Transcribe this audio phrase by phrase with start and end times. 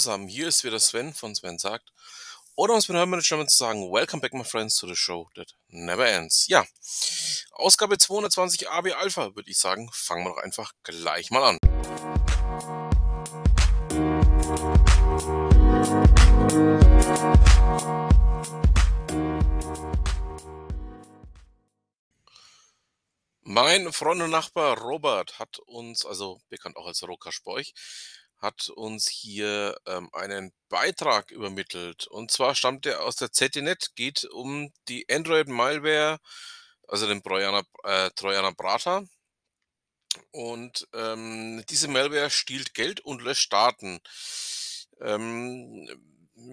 [0.00, 1.92] Zusammen, hier ist wieder Sven von Sven sagt.
[2.54, 5.54] Oder um es mit Hermann zu sagen, Welcome back my friends to the show that
[5.68, 6.46] never ends.
[6.48, 6.64] Ja,
[7.52, 11.58] Ausgabe 220 AB Alpha, würde ich sagen, fangen wir doch einfach gleich mal an.
[23.42, 27.74] Mein Freund und Nachbar Robert hat uns, also bekannt auch als Roka Sporch,
[28.40, 32.06] hat uns hier ähm, einen Beitrag übermittelt.
[32.06, 36.18] Und zwar stammt er aus der ZDNet, geht um die Android-Malware,
[36.88, 39.04] also den Trojaner, äh, Trojaner Brata.
[40.32, 44.00] Und ähm, diese Malware stiehlt Geld und löscht Daten.
[45.00, 45.88] Ähm,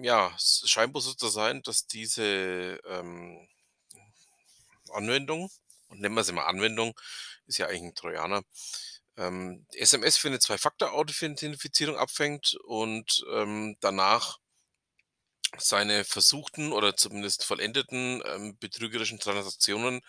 [0.02, 3.48] ja, es scheint so zu sein, dass diese ähm,
[4.90, 5.50] Anwendung,
[5.88, 6.98] und nennen wir sie mal Anwendung,
[7.46, 8.42] ist ja eigentlich ein Trojaner,
[9.18, 14.38] ähm, SMS für eine Zwei-Faktor-Authentifizierung abfängt und ähm, danach
[15.56, 20.02] seine versuchten oder zumindest vollendeten ähm, betrügerischen Transaktionen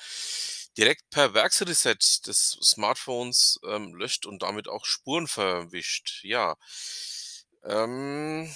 [0.78, 6.22] direkt per Werksreset des Smartphones ähm, löscht und damit auch Spuren verwischt.
[6.24, 6.56] Ja.
[7.64, 8.54] Ähm,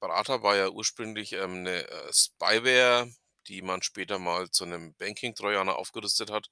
[0.00, 3.10] Barata war ja ursprünglich ähm, eine äh, Spyware,
[3.48, 6.50] die man später mal zu einem Banking-Trojaner aufgerüstet hat.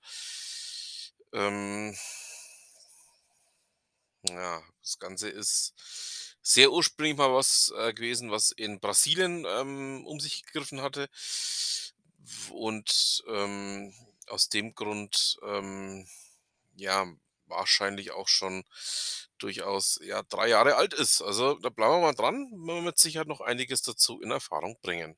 [1.33, 1.97] Ähm,
[4.29, 5.75] ja, das Ganze ist
[6.43, 11.09] sehr ursprünglich mal was äh, gewesen, was in Brasilien ähm, um sich gegriffen hatte.
[12.51, 13.95] Und ähm,
[14.29, 16.07] aus dem Grund, ähm,
[16.77, 17.07] ja,
[17.47, 18.65] wahrscheinlich auch schon
[19.39, 21.23] durchaus ja, drei Jahre alt ist.
[21.23, 25.17] Also da bleiben wir mal dran, wir mit Sicherheit noch einiges dazu in Erfahrung bringen.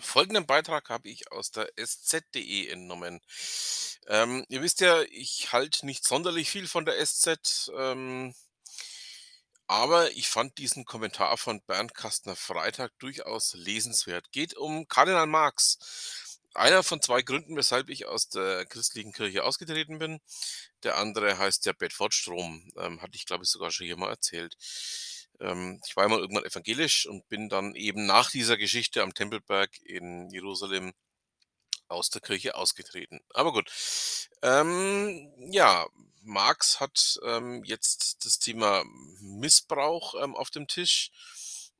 [0.00, 3.20] Folgenden Beitrag habe ich aus der sz.de entnommen.
[4.06, 8.34] Ähm, ihr wisst ja, ich halte nicht sonderlich viel von der SZ, ähm,
[9.66, 14.32] aber ich fand diesen Kommentar von Bernd Kastner Freitag durchaus lesenswert.
[14.32, 15.78] Geht um Kardinal Marx.
[16.54, 20.20] Einer von zwei Gründen, weshalb ich aus der christlichen Kirche ausgetreten bin.
[20.82, 22.72] Der andere heißt ja Bedford Strom.
[22.76, 24.56] Ähm, hatte ich, glaube ich, sogar schon hier mal erzählt.
[25.40, 29.70] Ähm, ich war mal irgendwann evangelisch und bin dann eben nach dieser Geschichte am Tempelberg
[29.82, 30.92] in Jerusalem
[31.88, 33.20] aus der Kirche ausgetreten.
[33.34, 33.70] Aber gut.
[34.42, 35.86] Ähm, ja,
[36.22, 38.84] Marx hat ähm, jetzt das Thema
[39.20, 41.10] Missbrauch ähm, auf dem Tisch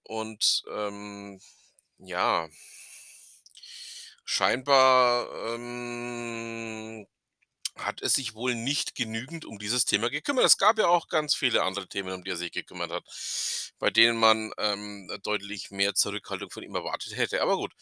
[0.03, 1.41] und ähm,
[1.99, 2.49] ja,
[4.25, 7.07] scheinbar ähm,
[7.77, 10.45] hat es sich wohl nicht genügend um dieses Thema gekümmert.
[10.45, 13.05] Es gab ja auch ganz viele andere Themen, um die er sich gekümmert hat,
[13.79, 17.43] bei denen man ähm, deutlich mehr Zurückhaltung von ihm erwartet hätte.
[17.43, 17.73] Aber gut,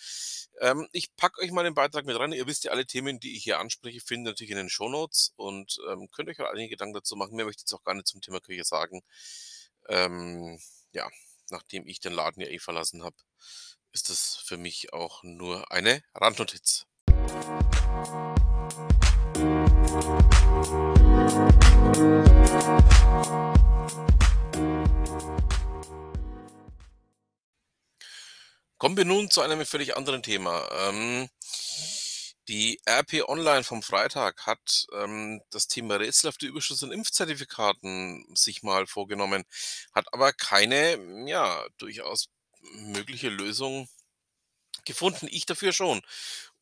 [0.60, 2.32] ähm, ich packe euch mal den Beitrag mit rein.
[2.32, 5.78] Ihr wisst ja, alle Themen, die ich hier anspreche, finden natürlich in den Shownotes und
[5.90, 7.36] ähm, könnt euch auch einige Gedanken dazu machen.
[7.36, 9.02] Mehr möchte ich jetzt auch gar nicht zum Thema Küche sagen.
[9.88, 10.60] Ähm,
[10.92, 11.08] ja,
[11.50, 13.16] nachdem ich den Laden ja eh verlassen habe,
[13.92, 16.86] ist das für mich auch nur eine Randnotiz.
[19.88, 20.02] Kommen
[28.96, 30.68] wir nun zu einem völlig anderen Thema.
[30.72, 31.30] Ähm,
[32.48, 38.86] die RP Online vom Freitag hat ähm, das Thema rätselhafte Überschuss an Impfzertifikaten sich mal
[38.86, 39.44] vorgenommen,
[39.94, 42.28] hat aber keine, ja, durchaus
[42.72, 43.88] mögliche Lösung
[44.84, 45.28] gefunden.
[45.30, 46.02] Ich dafür schon.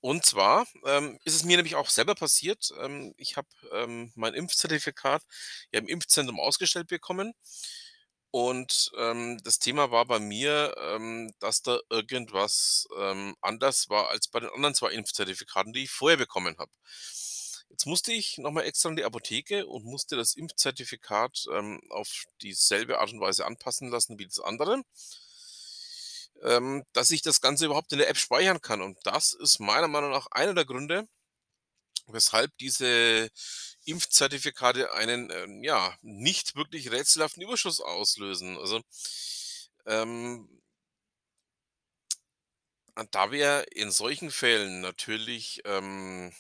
[0.07, 2.73] Und zwar ähm, ist es mir nämlich auch selber passiert.
[2.79, 5.21] Ähm, ich habe ähm, mein Impfzertifikat
[5.73, 7.33] ja im Impfzentrum ausgestellt bekommen.
[8.31, 14.29] Und ähm, das Thema war bei mir, ähm, dass da irgendwas ähm, anders war als
[14.29, 16.71] bei den anderen zwei Impfzertifikaten, die ich vorher bekommen habe.
[17.69, 21.47] Jetzt musste ich nochmal extra in die Apotheke und musste das Impfzertifikat
[21.91, 24.85] auf dieselbe Art und Weise anpassen lassen wie das andere
[26.43, 28.83] ähm, dass ich das Ganze überhaupt in der App speichern kann.
[28.83, 31.09] Und das ist meiner Meinung nach einer der Gründe,
[32.09, 33.31] weshalb diese
[33.85, 38.59] Impfzertifikate einen äh, ja nicht wirklich rätselhaften Überschuss auslösen.
[38.59, 38.83] Also
[39.87, 40.49] ähm,
[43.11, 46.33] da wäre in solchen Fällen natürlich ähm,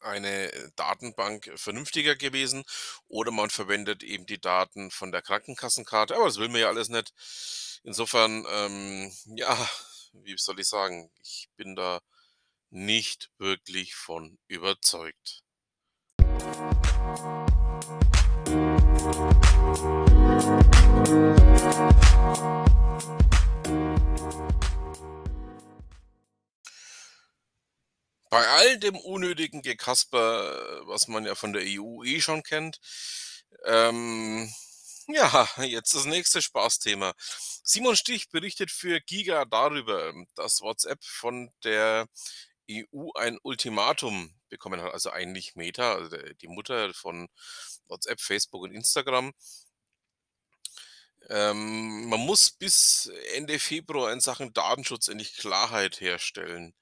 [0.00, 2.64] eine Datenbank vernünftiger gewesen
[3.08, 6.88] oder man verwendet eben die Daten von der Krankenkassenkarte, aber das will man ja alles
[6.88, 7.12] nicht.
[7.84, 9.56] Insofern, ähm, ja,
[10.12, 12.00] wie soll ich sagen, ich bin da
[12.70, 15.44] nicht wirklich von überzeugt.
[28.34, 32.80] Bei all dem unnötigen Gekasper, äh, was man ja von der EU eh schon kennt,
[33.64, 34.52] ähm,
[35.06, 37.14] ja, jetzt das nächste Spaßthema.
[37.62, 42.08] Simon Stich berichtet für Giga darüber, dass WhatsApp von der
[42.68, 47.28] EU ein Ultimatum bekommen hat, also eigentlich Meta, also die Mutter von
[47.86, 49.32] WhatsApp, Facebook und Instagram.
[51.30, 56.74] Ähm, man muss bis Ende Februar in Sachen Datenschutz endlich Klarheit herstellen.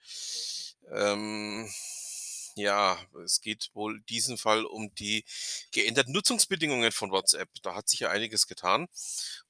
[0.90, 1.68] Ähm,
[2.56, 5.24] ja, es geht wohl in diesem Fall um die
[5.72, 7.48] geänderten Nutzungsbedingungen von WhatsApp.
[7.62, 8.88] Da hat sich ja einiges getan.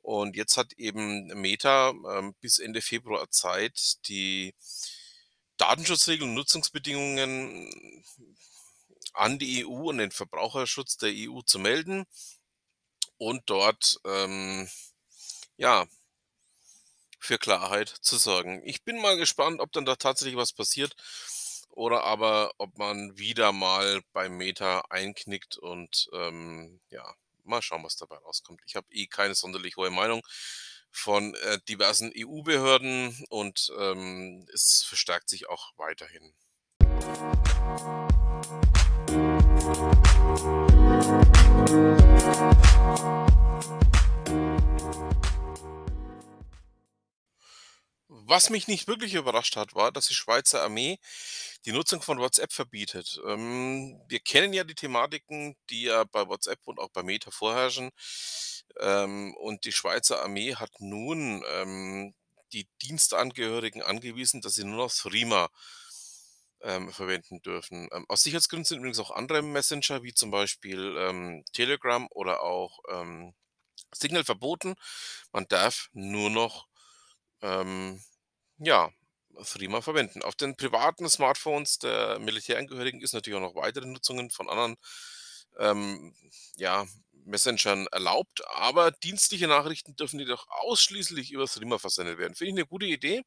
[0.02, 4.54] Und jetzt hat eben Meta ähm, bis Ende Februar Zeit, die
[5.56, 8.04] Datenschutzregeln und Nutzungsbedingungen
[9.14, 12.06] an die EU und den Verbraucherschutz der EU zu melden
[13.18, 14.68] und dort ähm,
[15.56, 15.86] ja
[17.22, 18.62] für Klarheit zu sorgen.
[18.64, 20.96] Ich bin mal gespannt, ob dann da tatsächlich was passiert
[21.70, 27.14] oder aber ob man wieder mal beim Meta einknickt und ähm, ja,
[27.44, 28.60] mal schauen, was dabei rauskommt.
[28.66, 30.26] Ich habe eh keine sonderlich hohe Meinung
[30.90, 36.34] von äh, diversen EU-Behörden und ähm, es verstärkt sich auch weiterhin.
[48.32, 50.98] Was mich nicht wirklich überrascht hat, war, dass die Schweizer Armee
[51.66, 53.20] die Nutzung von WhatsApp verbietet.
[53.26, 57.90] Ähm, wir kennen ja die Thematiken, die ja bei WhatsApp und auch bei Meta vorherrschen.
[58.80, 62.14] Ähm, und die Schweizer Armee hat nun ähm,
[62.54, 65.50] die Dienstangehörigen angewiesen, dass sie nur noch Threema
[66.62, 67.90] ähm, verwenden dürfen.
[67.92, 72.80] Ähm, aus Sicherheitsgründen sind übrigens auch andere Messenger, wie zum Beispiel ähm, Telegram oder auch
[73.94, 74.74] Signal verboten.
[75.32, 76.66] Man darf nur noch
[78.64, 78.90] ja,
[79.44, 80.22] Threema verwenden.
[80.22, 84.76] Auf den privaten Smartphones der Militärangehörigen ist natürlich auch noch weitere Nutzungen von anderen
[85.58, 86.14] ähm,
[86.56, 86.86] ja,
[87.24, 92.34] Messengern erlaubt, aber dienstliche Nachrichten dürfen jedoch ausschließlich über Threema versendet werden.
[92.34, 93.22] Finde ich eine gute Idee.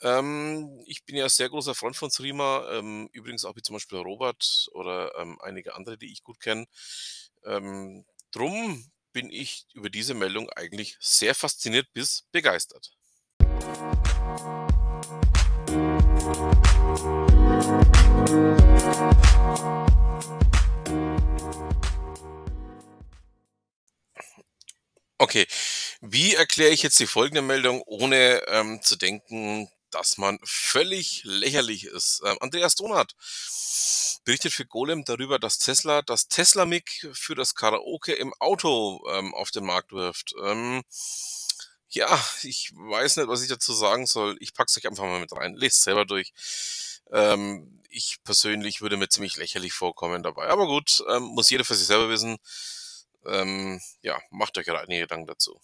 [0.00, 3.98] Ähm, ich bin ja sehr großer Freund von Threema, ähm, übrigens auch wie zum Beispiel
[3.98, 6.66] Robert oder ähm, einige andere, die ich gut kenne.
[7.44, 12.97] Ähm, drum bin ich über diese Meldung eigentlich sehr fasziniert bis begeistert.
[25.20, 25.46] Okay,
[26.00, 31.84] wie erkläre ich jetzt die folgende Meldung, ohne ähm, zu denken, dass man völlig lächerlich
[31.84, 32.22] ist?
[32.24, 33.14] Ähm, Andreas Donat
[34.24, 39.50] berichtet für Golem darüber, dass Tesla das Tesla-Mic für das Karaoke im Auto ähm, auf
[39.50, 40.34] den Markt wirft.
[40.42, 40.82] Ähm,
[41.90, 42.08] ja,
[42.42, 44.36] ich weiß nicht, was ich dazu sagen soll.
[44.40, 45.54] Ich pack's euch einfach mal mit rein.
[45.54, 46.32] Lest selber durch.
[47.12, 50.48] Ähm, ich persönlich würde mir ziemlich lächerlich vorkommen dabei.
[50.48, 52.36] Aber gut, ähm, muss jeder für sich selber wissen.
[53.26, 55.60] Ähm, ja, macht euch einige Gedanken dazu.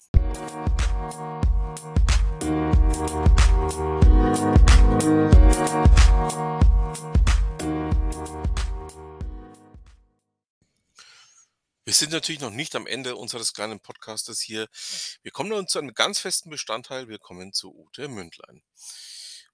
[11.87, 14.69] Wir sind natürlich noch nicht am Ende unseres kleinen Podcastes hier.
[15.23, 17.09] Wir kommen nun zu einem ganz festen Bestandteil.
[17.09, 18.63] Wir kommen zu Ute Mündlein.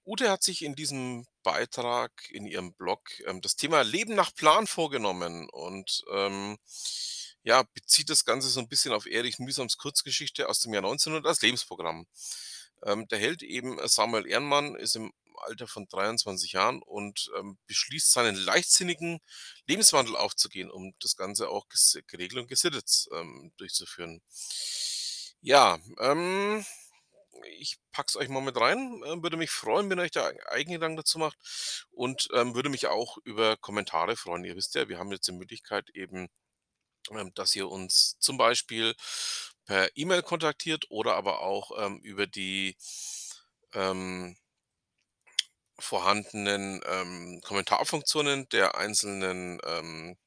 [0.05, 4.65] Ute hat sich in diesem Beitrag in ihrem Blog ähm, das Thema Leben nach Plan
[4.65, 6.57] vorgenommen und ähm,
[7.43, 11.27] ja, bezieht das Ganze so ein bisschen auf Erich Mühsams Kurzgeschichte aus dem Jahr 1900
[11.27, 12.07] als Lebensprogramm.
[12.83, 17.57] Ähm, der Held eben äh, Samuel Ehrenmann ist im Alter von 23 Jahren und ähm,
[17.67, 19.19] beschließt seinen leichtsinnigen
[19.67, 21.65] Lebenswandel aufzugehen, um das Ganze auch
[22.07, 24.21] geregelt und gesittet ähm, durchzuführen.
[25.41, 26.63] Ja, ähm,
[27.57, 29.01] ich pack's euch mal mit rein.
[29.03, 31.37] Äh, würde mich freuen, wenn euch da eigene Gedanken dazu macht
[31.91, 34.45] und ähm, würde mich auch über Kommentare freuen.
[34.45, 36.29] Ihr wisst ja, wir haben jetzt die Möglichkeit eben
[37.09, 38.93] ähm, dass ihr uns zum Beispiel
[39.65, 42.75] per E-Mail kontaktiert oder aber auch ähm, über die
[43.73, 44.35] ähm,
[45.79, 50.17] vorhandenen ähm, Kommentarfunktionen der einzelnen ähm,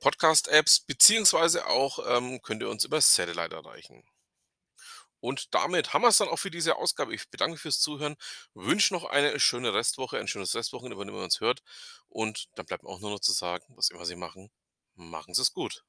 [0.00, 4.02] Podcast-Apps, beziehungsweise auch ähm, könnt ihr uns über Satellite erreichen.
[5.20, 7.14] Und damit haben wir es dann auch für diese Ausgabe.
[7.14, 8.16] Ich bedanke mich fürs Zuhören,
[8.54, 11.62] wünsche noch eine schöne Restwoche, ein schönes Restwochenende, wenn ihr uns hört.
[12.08, 14.50] Und dann bleibt mir auch nur noch zu sagen, was immer Sie machen,
[14.96, 15.84] machen Sie es gut.